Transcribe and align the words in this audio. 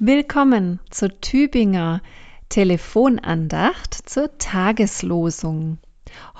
Willkommen 0.00 0.78
zur 0.90 1.20
Tübinger 1.20 2.02
Telefonandacht 2.50 4.08
zur 4.08 4.38
Tageslosung. 4.38 5.78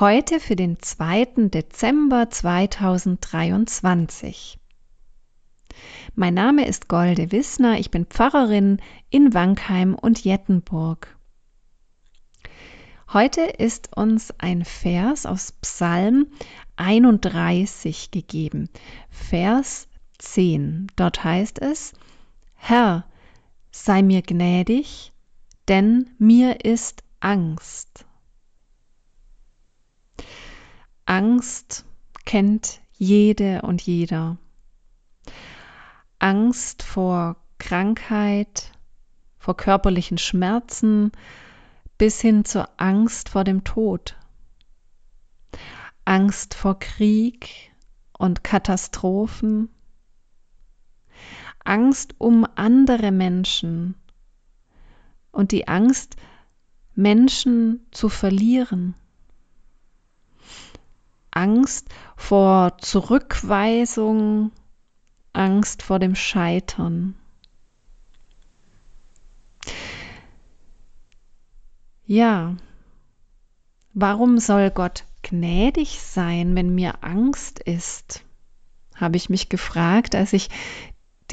Heute 0.00 0.40
für 0.40 0.56
den 0.56 0.82
2. 0.82 1.50
Dezember 1.50 2.28
2023. 2.28 4.58
Mein 6.16 6.34
Name 6.34 6.66
ist 6.66 6.88
Golde 6.88 7.30
Wissner, 7.30 7.78
ich 7.78 7.92
bin 7.92 8.06
Pfarrerin 8.06 8.80
in 9.08 9.34
Wankheim 9.34 9.94
und 9.94 10.24
Jettenburg. 10.24 11.16
Heute 13.12 13.42
ist 13.42 13.96
uns 13.96 14.34
ein 14.38 14.64
Vers 14.64 15.26
aus 15.26 15.52
Psalm 15.62 16.26
31 16.74 18.10
gegeben, 18.10 18.68
Vers 19.10 19.86
10. 20.18 20.88
Dort 20.96 21.22
heißt 21.22 21.60
es, 21.60 21.92
Herr, 22.54 23.04
sei 23.74 24.02
mir 24.02 24.22
gnädig, 24.22 25.12
denn 25.66 26.08
mir 26.18 26.64
ist 26.64 27.02
Angst. 27.18 28.06
Angst 31.06 31.84
kennt 32.24 32.80
jede 32.92 33.62
und 33.62 33.82
jeder. 33.82 34.38
Angst 36.20 36.84
vor 36.84 37.36
Krankheit, 37.58 38.70
vor 39.38 39.56
körperlichen 39.56 40.18
Schmerzen 40.18 41.10
bis 41.98 42.20
hin 42.20 42.44
zur 42.44 42.68
Angst 42.76 43.28
vor 43.28 43.42
dem 43.42 43.64
Tod. 43.64 44.16
Angst 46.04 46.54
vor 46.54 46.78
Krieg 46.78 47.72
und 48.16 48.44
Katastrophen, 48.44 49.73
Angst 51.74 52.14
um 52.18 52.46
andere 52.54 53.10
Menschen 53.10 53.96
und 55.32 55.50
die 55.50 55.66
Angst, 55.66 56.14
Menschen 56.94 57.84
zu 57.90 58.08
verlieren. 58.08 58.94
Angst 61.32 61.88
vor 62.16 62.78
Zurückweisung, 62.78 64.52
Angst 65.32 65.82
vor 65.82 65.98
dem 65.98 66.14
Scheitern. 66.14 67.16
Ja, 72.06 72.54
warum 73.94 74.38
soll 74.38 74.70
Gott 74.70 75.06
gnädig 75.22 75.98
sein, 76.00 76.54
wenn 76.54 76.72
mir 76.72 77.02
Angst 77.02 77.58
ist? 77.58 78.24
habe 78.94 79.16
ich 79.16 79.28
mich 79.28 79.48
gefragt, 79.48 80.14
als 80.14 80.32
ich 80.32 80.48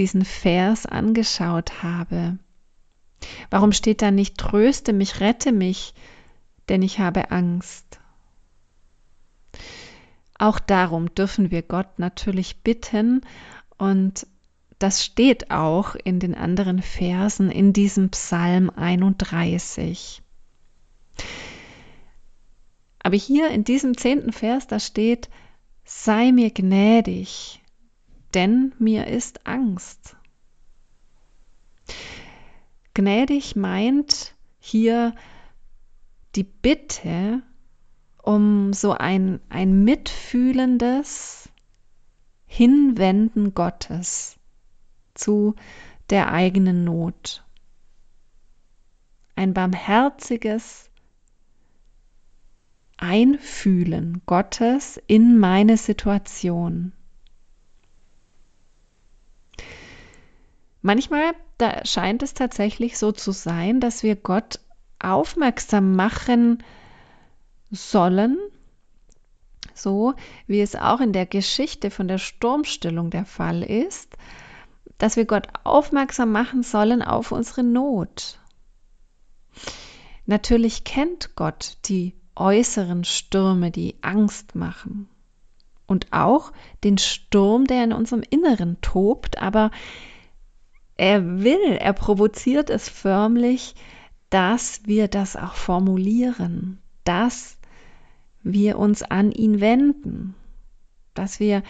diesen 0.00 0.24
Vers 0.24 0.86
angeschaut 0.86 1.82
habe. 1.82 2.38
Warum 3.50 3.70
steht 3.72 4.00
da 4.00 4.10
nicht, 4.10 4.38
tröste 4.38 4.94
mich, 4.94 5.20
rette 5.20 5.52
mich, 5.52 5.92
denn 6.70 6.80
ich 6.80 6.98
habe 7.00 7.30
Angst? 7.30 8.00
Auch 10.38 10.58
darum 10.58 11.14
dürfen 11.14 11.50
wir 11.50 11.60
Gott 11.60 11.98
natürlich 11.98 12.62
bitten 12.62 13.20
und 13.76 14.26
das 14.78 15.04
steht 15.04 15.50
auch 15.50 15.94
in 16.02 16.18
den 16.18 16.34
anderen 16.34 16.80
Versen 16.80 17.50
in 17.50 17.74
diesem 17.74 18.08
Psalm 18.08 18.70
31. 18.70 20.22
Aber 23.02 23.16
hier 23.16 23.50
in 23.50 23.64
diesem 23.64 23.98
zehnten 23.98 24.32
Vers, 24.32 24.66
da 24.66 24.80
steht, 24.80 25.28
sei 25.84 26.32
mir 26.32 26.50
gnädig, 26.50 27.59
denn 28.34 28.74
mir 28.78 29.06
ist 29.06 29.46
Angst. 29.46 30.16
Gnädig 32.94 33.56
meint 33.56 34.34
hier 34.58 35.14
die 36.34 36.44
Bitte 36.44 37.42
um 38.22 38.72
so 38.72 38.92
ein, 38.92 39.40
ein 39.48 39.84
mitfühlendes 39.84 41.48
Hinwenden 42.46 43.54
Gottes 43.54 44.36
zu 45.14 45.54
der 46.10 46.32
eigenen 46.32 46.84
Not. 46.84 47.44
Ein 49.36 49.54
barmherziges 49.54 50.90
Einfühlen 52.96 54.20
Gottes 54.26 55.00
in 55.06 55.38
meine 55.38 55.76
Situation. 55.78 56.92
Manchmal 60.82 61.34
da 61.58 61.84
scheint 61.84 62.22
es 62.22 62.32
tatsächlich 62.34 62.96
so 62.96 63.12
zu 63.12 63.32
sein, 63.32 63.80
dass 63.80 64.02
wir 64.02 64.16
Gott 64.16 64.60
aufmerksam 64.98 65.94
machen 65.94 66.62
sollen, 67.70 68.38
so 69.74 70.14
wie 70.46 70.60
es 70.60 70.76
auch 70.76 71.00
in 71.00 71.12
der 71.12 71.26
Geschichte 71.26 71.90
von 71.90 72.08
der 72.08 72.18
Sturmstillung 72.18 73.10
der 73.10 73.26
Fall 73.26 73.62
ist, 73.62 74.16
dass 74.98 75.16
wir 75.16 75.26
Gott 75.26 75.48
aufmerksam 75.64 76.32
machen 76.32 76.62
sollen 76.62 77.02
auf 77.02 77.32
unsere 77.32 77.62
Not. 77.62 78.38
Natürlich 80.26 80.84
kennt 80.84 81.36
Gott 81.36 81.76
die 81.86 82.14
äußeren 82.36 83.04
Stürme, 83.04 83.70
die 83.70 83.96
Angst 84.02 84.54
machen. 84.54 85.08
Und 85.86 86.12
auch 86.12 86.52
den 86.84 86.98
Sturm, 86.98 87.66
der 87.66 87.84
in 87.84 87.92
unserem 87.92 88.22
Inneren 88.28 88.80
tobt, 88.80 89.42
aber 89.42 89.70
er 91.00 91.42
will, 91.42 91.78
er 91.78 91.94
provoziert 91.94 92.68
es 92.68 92.90
förmlich, 92.90 93.74
dass 94.28 94.82
wir 94.84 95.08
das 95.08 95.34
auch 95.34 95.54
formulieren, 95.54 96.78
dass 97.04 97.56
wir 98.42 98.78
uns 98.78 99.02
an 99.02 99.32
ihn 99.32 99.62
wenden, 99.62 100.34
dass 101.14 101.40
wir 101.40 101.62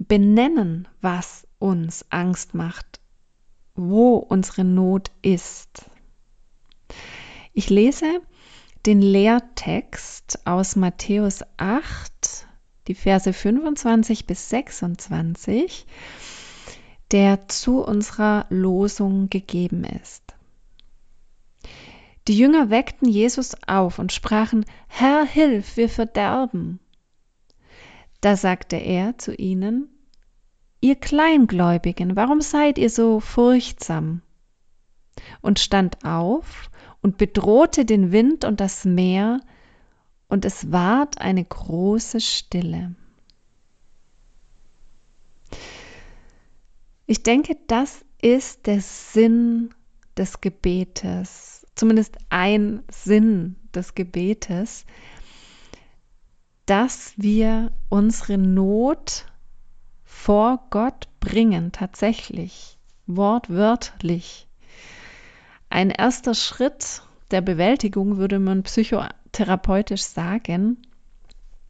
benennen, 0.00 0.88
was 1.00 1.46
uns 1.60 2.04
Angst 2.10 2.54
macht, 2.54 2.98
wo 3.76 4.16
unsere 4.16 4.64
Not 4.64 5.12
ist. 5.22 5.88
Ich 7.52 7.70
lese 7.70 8.22
den 8.86 9.00
Lehrtext 9.00 10.40
aus 10.48 10.74
Matthäus 10.74 11.44
8, 11.58 12.48
die 12.88 12.96
Verse 12.96 13.32
25 13.32 14.26
bis 14.26 14.48
26 14.48 15.86
der 17.14 17.46
zu 17.46 17.78
unserer 17.78 18.44
Losung 18.48 19.30
gegeben 19.30 19.84
ist. 19.84 20.34
Die 22.26 22.36
Jünger 22.36 22.70
weckten 22.70 23.08
Jesus 23.08 23.54
auf 23.68 24.00
und 24.00 24.12
sprachen, 24.12 24.64
Herr, 24.88 25.24
hilf, 25.24 25.76
wir 25.76 25.88
verderben. 25.88 26.80
Da 28.20 28.36
sagte 28.36 28.74
er 28.74 29.16
zu 29.16 29.32
ihnen, 29.32 29.88
Ihr 30.80 30.96
Kleingläubigen, 30.96 32.16
warum 32.16 32.40
seid 32.40 32.78
ihr 32.78 32.90
so 32.90 33.20
furchtsam? 33.20 34.20
Und 35.40 35.60
stand 35.60 36.04
auf 36.04 36.68
und 37.00 37.16
bedrohte 37.16 37.84
den 37.84 38.10
Wind 38.10 38.44
und 38.44 38.58
das 38.58 38.84
Meer, 38.84 39.40
und 40.26 40.44
es 40.44 40.72
ward 40.72 41.20
eine 41.20 41.44
große 41.44 42.20
Stille. 42.20 42.96
Ich 47.06 47.22
denke, 47.22 47.56
das 47.66 48.04
ist 48.22 48.66
der 48.66 48.80
Sinn 48.80 49.74
des 50.16 50.40
Gebetes, 50.40 51.66
zumindest 51.74 52.16
ein 52.30 52.82
Sinn 52.90 53.56
des 53.74 53.94
Gebetes, 53.94 54.86
dass 56.64 57.12
wir 57.16 57.72
unsere 57.90 58.38
Not 58.38 59.26
vor 60.04 60.66
Gott 60.70 61.08
bringen, 61.20 61.72
tatsächlich, 61.72 62.78
wortwörtlich. 63.06 64.48
Ein 65.68 65.90
erster 65.90 66.34
Schritt 66.34 67.02
der 67.30 67.42
Bewältigung 67.42 68.16
würde 68.16 68.38
man 68.38 68.62
psychotherapeutisch 68.62 70.04
sagen, 70.04 70.78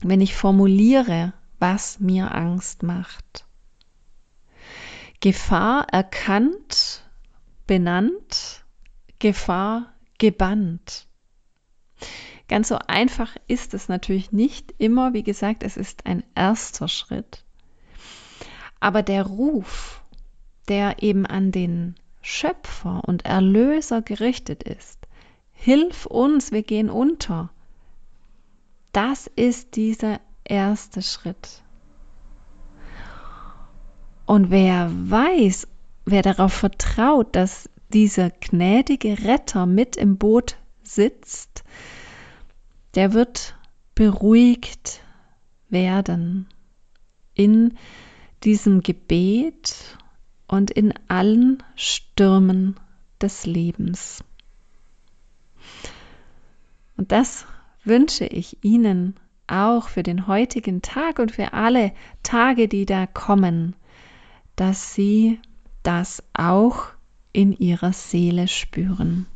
wenn 0.00 0.22
ich 0.22 0.34
formuliere, 0.34 1.34
was 1.58 2.00
mir 2.00 2.34
Angst 2.34 2.82
macht. 2.82 3.47
Gefahr 5.20 5.86
erkannt, 5.90 7.02
benannt, 7.66 8.64
Gefahr 9.18 9.92
gebannt. 10.18 11.06
Ganz 12.48 12.68
so 12.68 12.78
einfach 12.86 13.36
ist 13.46 13.74
es 13.74 13.88
natürlich 13.88 14.32
nicht 14.32 14.74
immer. 14.78 15.12
Wie 15.12 15.22
gesagt, 15.24 15.62
es 15.62 15.76
ist 15.76 16.06
ein 16.06 16.22
erster 16.34 16.88
Schritt. 16.88 17.44
Aber 18.80 19.02
der 19.02 19.24
Ruf, 19.24 20.02
der 20.68 21.02
eben 21.02 21.26
an 21.26 21.52
den 21.52 21.96
Schöpfer 22.22 23.02
und 23.06 23.24
Erlöser 23.24 24.02
gerichtet 24.02 24.62
ist, 24.62 24.98
Hilf 25.60 26.06
uns, 26.06 26.52
wir 26.52 26.62
gehen 26.62 26.88
unter. 26.88 27.50
Das 28.92 29.26
ist 29.26 29.74
dieser 29.74 30.20
erste 30.44 31.02
Schritt. 31.02 31.62
Und 34.28 34.50
wer 34.50 34.90
weiß, 34.92 35.66
wer 36.04 36.20
darauf 36.20 36.52
vertraut, 36.52 37.34
dass 37.34 37.70
dieser 37.94 38.28
gnädige 38.28 39.24
Retter 39.24 39.64
mit 39.64 39.96
im 39.96 40.18
Boot 40.18 40.58
sitzt, 40.82 41.64
der 42.94 43.14
wird 43.14 43.56
beruhigt 43.94 45.00
werden 45.70 46.46
in 47.32 47.78
diesem 48.44 48.82
Gebet 48.82 49.96
und 50.46 50.70
in 50.72 50.92
allen 51.08 51.62
Stürmen 51.74 52.76
des 53.22 53.46
Lebens. 53.46 54.22
Und 56.98 57.12
das 57.12 57.46
wünsche 57.82 58.26
ich 58.26 58.62
Ihnen 58.62 59.14
auch 59.46 59.88
für 59.88 60.02
den 60.02 60.26
heutigen 60.26 60.82
Tag 60.82 61.18
und 61.18 61.32
für 61.32 61.54
alle 61.54 61.92
Tage, 62.22 62.68
die 62.68 62.84
da 62.84 63.06
kommen, 63.06 63.74
dass 64.58 64.92
Sie 64.92 65.38
das 65.84 66.22
auch 66.34 66.86
in 67.32 67.52
Ihrer 67.52 67.92
Seele 67.92 68.48
spüren. 68.48 69.26